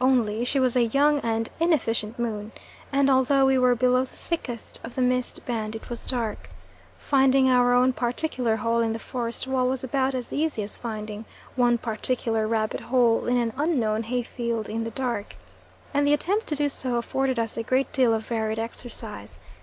Only 0.00 0.42
she 0.46 0.58
was 0.58 0.74
a 0.74 0.84
young 0.86 1.18
and 1.20 1.50
inefficient 1.60 2.18
moon, 2.18 2.52
and 2.90 3.10
although 3.10 3.44
we 3.44 3.58
were 3.58 3.74
below 3.74 4.04
the 4.04 4.16
thickest 4.16 4.80
of 4.82 4.94
the 4.94 5.02
mist 5.02 5.44
band, 5.44 5.76
it 5.76 5.90
was 5.90 6.06
dark. 6.06 6.48
Finding 6.98 7.50
our 7.50 7.74
own 7.74 7.92
particular 7.92 8.56
hole 8.56 8.80
in 8.80 8.94
the 8.94 8.98
forest 8.98 9.46
wall 9.46 9.68
was 9.68 9.84
about 9.84 10.14
as 10.14 10.32
easy 10.32 10.62
as 10.62 10.78
finding 10.78 11.26
"one 11.56 11.76
particular 11.76 12.48
rabbit 12.48 12.80
hole 12.80 13.26
in 13.26 13.36
an 13.36 13.52
unknown 13.58 14.04
hay 14.04 14.22
field 14.22 14.70
in 14.70 14.84
the 14.84 14.90
dark," 14.92 15.36
and 15.92 16.06
the 16.06 16.14
attempt 16.14 16.46
to 16.46 16.54
do 16.56 16.70
so 16.70 16.94
afforded 16.94 17.38
us 17.38 17.58
a 17.58 17.62
great 17.62 17.92
deal 17.92 18.14
of 18.14 18.24
varied 18.26 18.58
exercise. 18.58 19.38